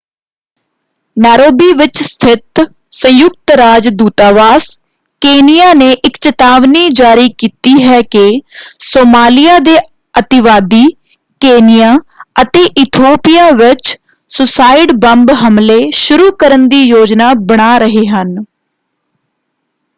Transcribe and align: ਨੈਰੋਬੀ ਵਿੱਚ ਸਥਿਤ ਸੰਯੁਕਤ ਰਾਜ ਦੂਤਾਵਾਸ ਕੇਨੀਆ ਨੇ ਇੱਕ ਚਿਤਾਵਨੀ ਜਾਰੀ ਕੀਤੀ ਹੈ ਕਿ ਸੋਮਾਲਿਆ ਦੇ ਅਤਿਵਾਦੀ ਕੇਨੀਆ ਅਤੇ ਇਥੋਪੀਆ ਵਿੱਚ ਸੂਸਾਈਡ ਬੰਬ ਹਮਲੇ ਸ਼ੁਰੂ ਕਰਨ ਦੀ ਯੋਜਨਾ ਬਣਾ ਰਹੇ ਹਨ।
ਨੈਰੋਬੀ 1.17 1.71
ਵਿੱਚ 1.73 1.97
ਸਥਿਤ 1.97 2.61
ਸੰਯੁਕਤ 2.91 3.51
ਰਾਜ 3.57 3.87
ਦੂਤਾਵਾਸ 3.89 4.69
ਕੇਨੀਆ 5.21 5.73
ਨੇ 5.73 5.91
ਇੱਕ 6.05 6.17
ਚਿਤਾਵਨੀ 6.17 6.87
ਜਾਰੀ 6.91 7.29
ਕੀਤੀ 7.37 7.73
ਹੈ 7.83 8.01
ਕਿ 8.11 8.23
ਸੋਮਾਲਿਆ 8.81 9.59
ਦੇ 9.59 9.77
ਅਤਿਵਾਦੀ 10.15 10.83
ਕੇਨੀਆ 11.41 11.95
ਅਤੇ 12.41 12.63
ਇਥੋਪੀਆ 12.77 13.49
ਵਿੱਚ 13.57 13.95
ਸੂਸਾਈਡ 14.29 14.91
ਬੰਬ 14.99 15.31
ਹਮਲੇ 15.41 15.79
ਸ਼ੁਰੂ 15.95 16.31
ਕਰਨ 16.35 16.67
ਦੀ 16.69 16.81
ਯੋਜਨਾ 16.83 17.33
ਬਣਾ 17.43 17.77
ਰਹੇ 17.77 18.05
ਹਨ। 18.07 18.35